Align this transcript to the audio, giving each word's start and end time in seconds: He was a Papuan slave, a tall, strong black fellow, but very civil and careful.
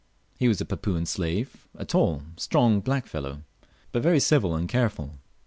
He 0.39 0.47
was 0.47 0.59
a 0.59 0.65
Papuan 0.65 1.05
slave, 1.05 1.67
a 1.75 1.85
tall, 1.85 2.23
strong 2.35 2.79
black 2.79 3.05
fellow, 3.05 3.43
but 3.91 4.01
very 4.01 4.19
civil 4.19 4.55
and 4.55 4.67
careful. 4.67 5.13